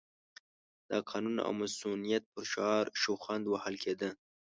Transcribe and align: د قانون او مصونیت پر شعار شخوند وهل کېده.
د 0.89 0.91
قانون 1.09 1.35
او 1.45 1.51
مصونیت 1.61 2.23
پر 2.33 2.43
شعار 2.51 2.85
شخوند 3.01 3.43
وهل 3.47 3.75
کېده. 3.83 4.09